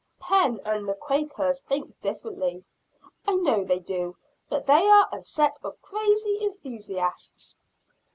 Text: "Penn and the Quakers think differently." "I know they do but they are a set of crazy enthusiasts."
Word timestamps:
"Penn 0.19 0.59
and 0.65 0.89
the 0.89 0.95
Quakers 0.95 1.61
think 1.61 2.01
differently." 2.01 2.63
"I 3.27 3.35
know 3.35 3.63
they 3.63 3.77
do 3.77 4.17
but 4.49 4.65
they 4.65 4.87
are 4.87 5.07
a 5.11 5.21
set 5.21 5.59
of 5.61 5.79
crazy 5.83 6.39
enthusiasts." 6.43 7.59